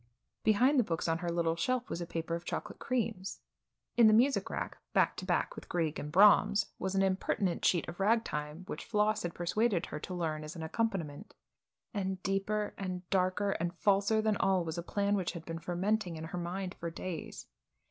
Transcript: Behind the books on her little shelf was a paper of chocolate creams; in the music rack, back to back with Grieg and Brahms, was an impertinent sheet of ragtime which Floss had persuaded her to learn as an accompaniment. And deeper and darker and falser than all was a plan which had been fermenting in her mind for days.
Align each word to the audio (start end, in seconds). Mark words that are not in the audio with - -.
Behind 0.43 0.79
the 0.79 0.83
books 0.83 1.07
on 1.07 1.19
her 1.19 1.29
little 1.29 1.55
shelf 1.55 1.87
was 1.87 2.01
a 2.01 2.07
paper 2.07 2.33
of 2.33 2.43
chocolate 2.43 2.79
creams; 2.79 3.41
in 3.95 4.07
the 4.07 4.15
music 4.15 4.49
rack, 4.49 4.79
back 4.93 5.15
to 5.17 5.25
back 5.27 5.55
with 5.55 5.69
Grieg 5.69 5.99
and 5.99 6.11
Brahms, 6.11 6.71
was 6.79 6.95
an 6.95 7.03
impertinent 7.03 7.63
sheet 7.63 7.87
of 7.87 7.99
ragtime 7.99 8.65
which 8.65 8.83
Floss 8.83 9.21
had 9.21 9.35
persuaded 9.35 9.85
her 9.85 9.99
to 9.99 10.15
learn 10.15 10.43
as 10.43 10.55
an 10.55 10.63
accompaniment. 10.63 11.35
And 11.93 12.19
deeper 12.23 12.73
and 12.79 13.07
darker 13.11 13.51
and 13.51 13.75
falser 13.75 14.23
than 14.23 14.37
all 14.37 14.65
was 14.65 14.79
a 14.79 14.81
plan 14.81 15.13
which 15.13 15.33
had 15.33 15.45
been 15.45 15.59
fermenting 15.59 16.15
in 16.17 16.23
her 16.23 16.39
mind 16.39 16.73
for 16.79 16.89
days. 16.89 17.45